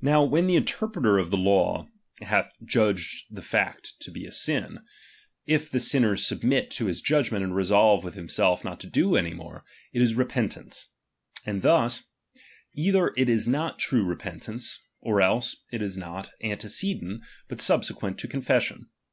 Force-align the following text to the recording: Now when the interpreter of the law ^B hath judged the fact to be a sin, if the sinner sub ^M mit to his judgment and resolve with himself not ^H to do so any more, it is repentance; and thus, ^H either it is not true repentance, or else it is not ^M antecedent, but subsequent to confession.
Now 0.00 0.22
when 0.22 0.46
the 0.46 0.54
interpreter 0.54 1.18
of 1.18 1.32
the 1.32 1.36
law 1.36 1.88
^B 2.22 2.26
hath 2.28 2.52
judged 2.64 3.24
the 3.28 3.42
fact 3.42 3.94
to 4.02 4.12
be 4.12 4.24
a 4.24 4.30
sin, 4.30 4.84
if 5.46 5.68
the 5.68 5.80
sinner 5.80 6.16
sub 6.16 6.42
^M 6.42 6.44
mit 6.44 6.70
to 6.70 6.86
his 6.86 7.00
judgment 7.02 7.42
and 7.42 7.56
resolve 7.56 8.04
with 8.04 8.14
himself 8.14 8.62
not 8.62 8.78
^H 8.78 8.82
to 8.82 8.86
do 8.86 9.02
so 9.10 9.14
any 9.16 9.34
more, 9.34 9.64
it 9.92 10.00
is 10.00 10.14
repentance; 10.14 10.90
and 11.44 11.62
thus, 11.62 12.02
^H 12.02 12.02
either 12.74 13.12
it 13.16 13.28
is 13.28 13.48
not 13.48 13.80
true 13.80 14.04
repentance, 14.04 14.78
or 15.00 15.20
else 15.20 15.56
it 15.72 15.82
is 15.82 15.96
not 15.96 16.30
^M 16.40 16.52
antecedent, 16.52 17.24
but 17.48 17.60
subsequent 17.60 18.16
to 18.18 18.28
confession. 18.28 18.86